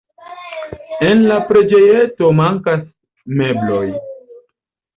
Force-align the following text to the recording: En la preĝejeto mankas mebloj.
En 1.09 1.21
la 1.31 1.37
preĝejeto 1.51 2.31
mankas 2.41 2.89
mebloj. 3.43 3.87